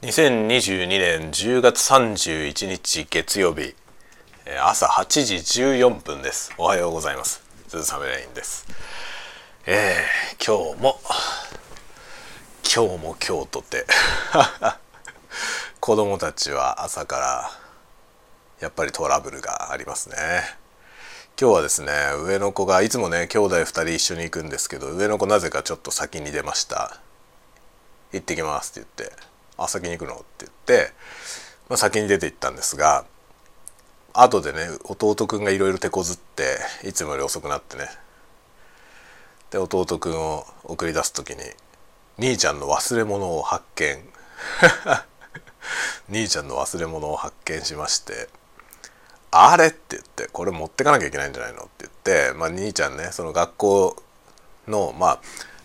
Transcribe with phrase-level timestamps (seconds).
[0.00, 3.74] 2022年10月31日月曜日
[4.62, 6.54] 朝8時14分です。
[6.56, 7.42] おはようございます。
[7.66, 8.64] ズーサメレインです。
[9.66, 11.00] えー、今日も
[12.62, 13.86] 今日も今日とて
[15.80, 17.50] 子供たちは朝から
[18.60, 20.16] やっぱりトラブルがありますね。
[21.36, 27.00] 今日はですね上の子がいつもね兄弟2人一緒に行くんですけど上の子なぜかちょっと先に出ました。
[28.12, 29.37] 行ってきますって言って。
[29.58, 30.92] あ先に行くの?」って言って、
[31.68, 33.04] まあ、先に出て行ったんですが
[34.14, 37.88] 後でね弟くんがいろいろ手こずっていつもより遅くなってね
[39.50, 41.42] で弟くんを送り出す時に
[42.18, 44.08] 兄ちゃんの忘れ物を発見
[46.08, 48.28] 兄ちゃんの忘れ物を発見しまして
[49.30, 54.02] 「あれ?」って言って「これ持ってかなきゃいけないんじゃないの?」って言って、まあ、兄ちゃんねその学校
[54.66, 55.20] のま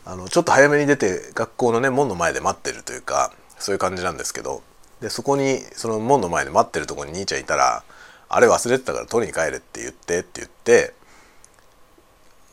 [0.05, 3.31] ああのちょっと早めに出て学校のね門の前で待ってるというか
[3.63, 4.61] そういう感じなんですけど
[4.99, 7.83] でそこにその門の前で待ってるとこに兄ちゃんいたら
[8.27, 10.93] 「あれ忘れてたから取りに帰れ」って言ってって言って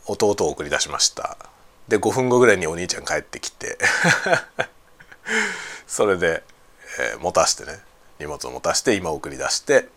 [0.07, 1.37] 弟を送り出しました。
[1.89, 3.77] で5分後ぐらいにお兄ちゃん帰ってきて
[5.89, 6.45] それで、
[7.01, 7.81] えー、持たしてね
[8.21, 9.89] 荷物を持たして今送り出して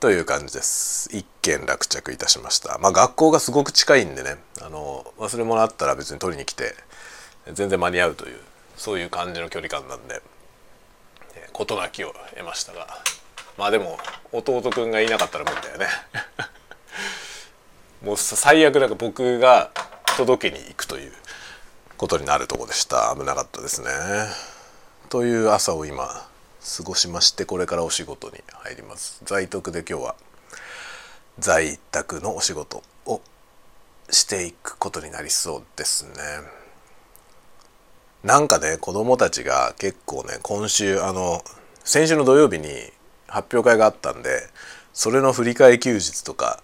[0.00, 1.08] という感じです。
[1.12, 2.78] 一件落着いたしました。
[2.78, 6.74] まあ学校がすごく近いんでねあの忘れ物あったら別に取りに来て
[7.52, 8.40] 全然間に合うという
[8.76, 10.22] そういう感じの距離感なんで
[11.52, 12.88] 事なきを得ましたが
[13.56, 13.98] まあでも
[14.32, 15.86] 弟くんがいなかったら無理だよね。
[18.02, 19.70] もう最悪だから僕が
[20.16, 21.12] 届けに行くという
[21.96, 23.14] ことになるとこでした。
[23.16, 23.90] 危なかったですね。
[25.08, 26.28] という朝を今
[26.76, 29.20] 過ごしましてこれからお仕事に入ります。
[29.24, 30.14] 在宅で今日は
[31.38, 33.20] 在宅のお仕事を
[34.10, 36.63] していくことになりそうですね。
[38.24, 41.44] なんかね子供たちが結構ね今週あの
[41.84, 42.68] 先週の土曜日に
[43.28, 44.48] 発表会があったんで
[44.94, 46.62] それの振り替え休日とか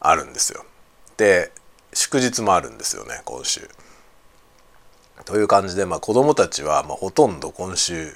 [0.00, 0.64] あるんですよ。
[1.18, 1.52] で
[1.92, 3.68] 祝日もあるんですよね今週。
[5.26, 8.12] という感じで、まあ、子供たちは、まあ、ほとんど今週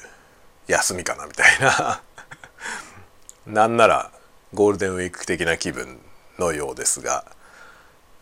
[0.66, 2.02] 休みかなみたいな
[3.46, 4.12] なんなら
[4.54, 5.98] ゴールデンウィーク的な気分
[6.38, 7.24] のようですが、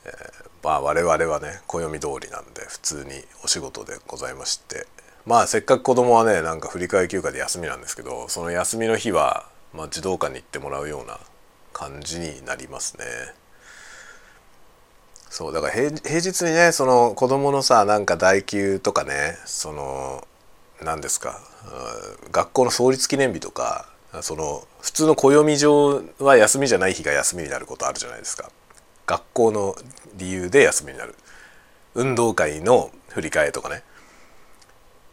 [0.04, 3.10] えー、まあ我々はね暦通りなんで普通に
[3.44, 4.86] お仕事でございまして
[5.26, 11.18] まあせっかく子供はねなんか振り替休暇で休みなんですけどその休みの日は、まあ、児童館に行ってもらうような
[11.72, 13.04] 感じになりますね。
[15.30, 20.26] そうだから平日にねその子供のさなんか代休とかねその
[20.82, 21.40] 何ですか
[22.32, 23.86] 学校の創立記念日とか
[24.22, 28.50] その普通の暦上は休みじゃない日が休みになることあるじゃないですか。
[29.08, 29.74] 学校の
[30.16, 31.14] 理由で休みになる。
[31.94, 33.82] 運動会の振り替えとかね。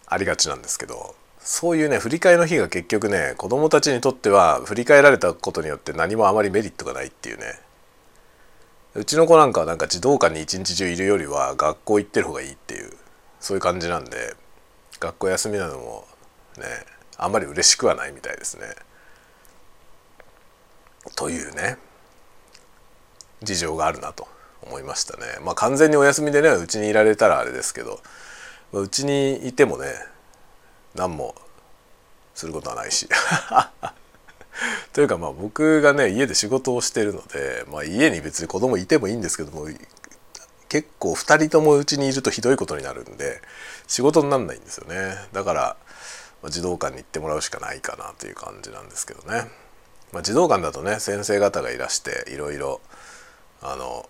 [0.06, 1.16] ありがちなんですけど。
[1.40, 7.60] そういうね振り替えの日が結局ね子どもたちにとっては振り替えられたことによって何もあまりメリットがないっていうね。
[8.96, 12.92] うちの子なんかはなんか児童館に一日中いるよりは学校行ってる方がいいっていう
[13.40, 14.36] そういう感じなんで
[15.00, 16.08] 学校休みなのも
[16.58, 16.64] ね
[17.18, 18.66] あんまり嬉しくはないみたいですね。
[21.16, 21.78] というね。
[23.46, 24.28] 事情があるなと
[24.62, 25.24] 思いましたね。
[25.42, 28.02] まあ完全にお休みでねうちにいられたらあれですけど
[28.74, 29.94] うちにいてもね
[30.96, 31.36] 何も
[32.34, 33.08] することはないし。
[34.94, 39.68] というかまあ僕がね家で仕事をしてるので、まあ、家に別に子供いてもいいんですけども
[40.70, 43.42] 結構2人ともうちにいるとひどいことになるんで
[43.88, 45.16] 仕事になんないんですよね。
[45.34, 45.78] だから、
[46.42, 49.50] まあ、児童館に行ってもらうしかないかなという感じなんですけどね、
[50.12, 52.80] まあ、児童館だとね先生方がいらしていろいろ
[53.72, 54.08] あの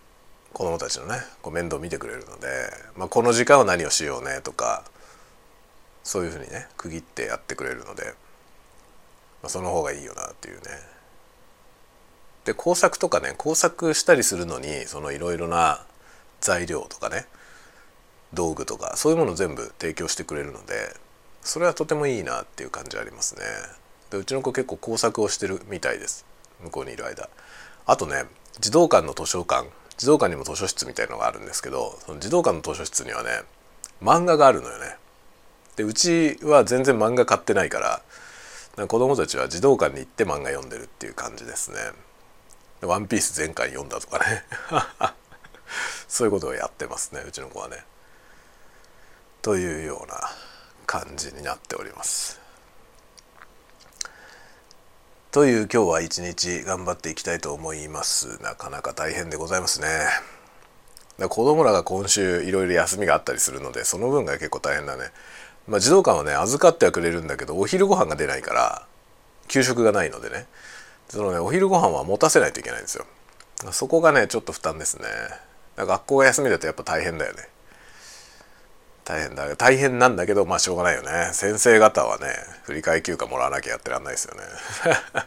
[0.53, 2.47] 子供たちのねこう面倒見てくれるので、
[2.97, 4.83] まあ、この時間は何をしようねとか
[6.03, 8.03] そういうふうにね区切ってやってくれるので、
[9.41, 10.63] まあ、その方がいいよなっていうね。
[12.45, 15.83] で工作とかね工作したりするのにそのいろいろな
[16.41, 17.25] 材料とかね
[18.33, 20.95] 道具とかそういうものを全部提供してくれるので
[21.41, 23.41] それはとてもいいなっていう感じありますね。
[24.11, 26.25] でうちの子結構工作をしてるみたいです
[26.63, 27.29] 向こうにいる間。
[27.87, 28.25] あとね
[28.59, 29.67] 児童館の図書館
[29.97, 33.29] 児童館にも図書室みたいのがあるんですけどその児童館の図書室にはね
[34.01, 34.97] 漫画があるのよね。
[35.77, 38.01] でうちは全然漫画買ってないから
[38.77, 41.77] か子供たちは児童館に行って漫画読んでるっていう感じですね。
[42.81, 44.43] ワンピース全巻読んだとかね
[46.07, 47.85] そういうことをやってますねうちの子はね。
[49.41, 50.31] というような
[50.85, 52.44] 感じになっております。
[55.35, 58.41] という今日は一日頑張っていきたいと思います。
[58.41, 59.87] なかなか大変でございますね。
[61.27, 65.11] 子供らが今週いろいろ休みがあったりするのでその分が結構大変だね。
[65.67, 68.87] まあ、児童館はね預かってはくれるんだけどお昼ご飯が出ないから
[69.49, 70.45] 給食がないのでね。
[71.09, 73.05] そのねお昼ご飯は持たせないといけないんですよ。
[73.73, 75.05] そこがねちょっと負担ですね。
[75.75, 77.49] 学校が休みだとやっぱ大変だよね。
[79.05, 79.55] 大変だ。
[79.55, 81.29] 大変なんだけどまあしょうがないよね。
[81.31, 82.25] 先生方はね
[82.63, 84.41] 振り替え休暇もらわなきゃやってらんないですよね。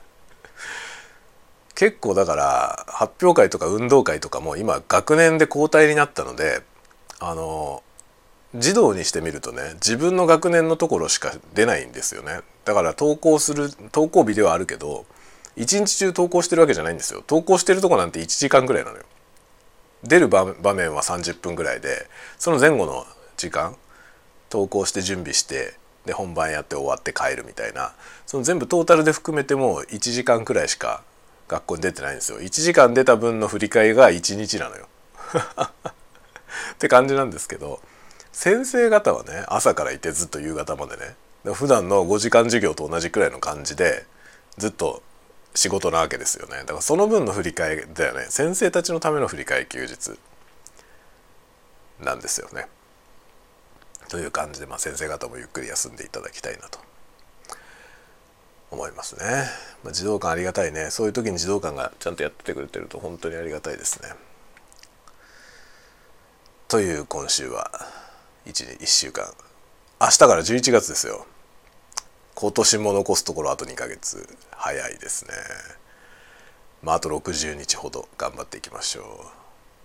[1.76, 6.62] 結構だから発表会とか運動会とかも今学年で交代になったので
[7.20, 7.84] あの
[8.56, 12.40] 児童にしてみるとね自分の学年のところしか出ないんですよね。
[12.64, 15.06] だから登校する登校日ではあるけど
[15.54, 17.22] 一日中登校してるわけじゃないんですよ。
[17.28, 19.04] 登校してるとこなんて1時間ぐらいなのよ。
[20.02, 22.08] 出る場面は30分ぐらいで
[22.38, 23.06] その前後の
[23.38, 23.76] 時間
[24.50, 25.74] 登校して準備して
[26.04, 27.92] で本番やって終わって帰るみたいな。
[28.26, 31.02] その全部トータルで含めても1時間くらいしか
[31.48, 32.40] 学校に出てないんですよ。
[32.40, 34.88] 1時間出た分の振り替えが1日なのよ。
[36.74, 37.80] って感じなんですけど
[38.32, 44.06] 先生方はね朝からいてずっと夕方までね普段の5時間授業と同じくらいの感じで
[44.56, 45.02] ずっと
[45.54, 46.58] 仕事なわけですよね。
[46.58, 48.26] だからその分の振り替えだよね。
[48.30, 50.18] 先生たちのための振り替え休日
[52.00, 52.68] なんですよね。
[54.08, 56.88] という感じで、まあ、先生方もゆっくり休んでいただきたいなと。
[58.70, 59.24] 思いますね、
[59.82, 60.90] まあ、児童館ありがたいね。
[60.90, 64.10] そういう時に児童館がちゃんとやっててくれてると本当にありがたいですね。
[66.68, 67.70] という今週は
[68.46, 69.32] 1, 1週間。
[70.00, 71.26] 明日から11月ですよ。
[72.34, 74.28] 今年も残すところあと2ヶ月。
[74.50, 75.32] 早いですね。
[76.82, 79.04] まああと60日ほど頑張っていきましょう。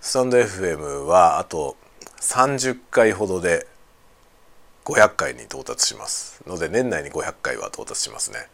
[0.01, 1.77] スタンド FM はあと
[2.19, 3.65] 30回ほどで
[4.85, 6.41] 500回に到達します。
[6.45, 8.49] ので年内に500回は到達しますね。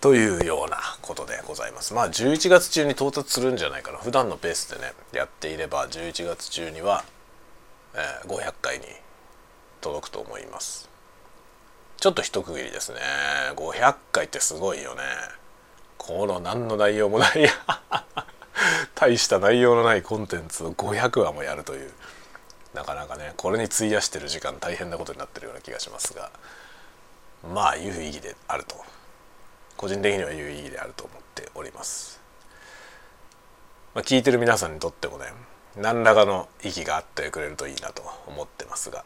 [0.00, 1.94] というようなことでございます。
[1.94, 3.98] まあ11月中に到達するんじゃないかな。
[3.98, 7.04] 普段のペースでねやっていれば11月中には、
[7.94, 8.84] えー、500回に
[9.80, 10.88] 届くと思います。
[11.98, 12.98] ちょっと一区切りですね。
[13.56, 15.02] 500回ってすごいよね。
[15.98, 17.50] この何の内容もない。
[18.94, 21.92] 大した内容のないコンテンツを500話もやるという。
[22.76, 26.30] なかなかねこれに費やしてる時間大変なことになってるような気がしますが
[27.52, 28.76] まあ有意義であると
[29.78, 32.20] 個人的には有意義であると思っております。
[33.94, 35.24] まあ、聞いてる皆さんにとってもね
[35.74, 39.04] 何らかの意義があってくれるといいなと思ってますが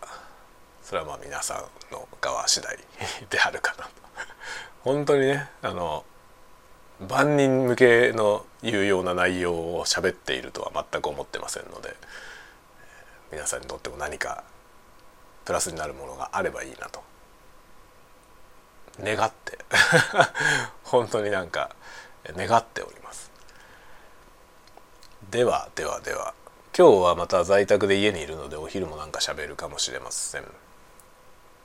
[0.82, 2.76] それはまあ皆さんの側次第
[3.30, 3.90] であるかなと
[4.82, 6.04] 本当にねあの
[7.08, 11.94] 万人向けの有用な内容を喋っているとは全く思ってませんので
[13.32, 14.44] 皆さんにとっても何か
[15.44, 17.02] プラスになるものがあればいいなと。
[19.00, 19.58] 願って。
[20.84, 21.70] 本当になんか
[22.36, 23.30] 願っております。
[25.30, 26.34] ではではでは。
[26.76, 30.44] 今日はまた在宅で家にいるのでお昼もなんか喋るかもしれません。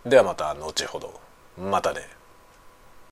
[0.05, 1.19] ではまた後ほど。
[1.57, 2.07] またね。